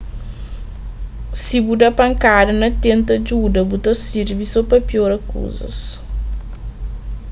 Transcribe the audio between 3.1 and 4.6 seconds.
djuda bu ta sirbi